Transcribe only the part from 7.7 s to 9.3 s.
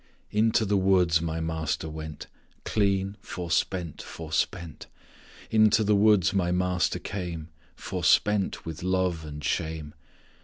Forspent with love